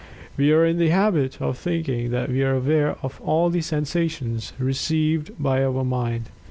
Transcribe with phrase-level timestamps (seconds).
[0.35, 4.51] We are in the habit of thinking that we are aware of all the sensations
[4.57, 6.31] received by our mind.